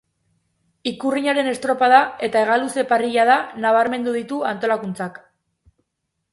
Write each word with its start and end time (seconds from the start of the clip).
Ikurriñaren 0.91 1.49
estropada 1.51 1.99
eta 2.29 2.41
hegaluze 2.47 2.87
parrillada 2.95 3.37
nabarmendu 3.67 4.17
ditu 4.19 4.43
antolakuntzak. 4.55 5.25